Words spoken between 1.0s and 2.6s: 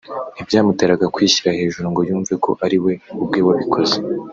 kwishyira hejuru ngo yumve ko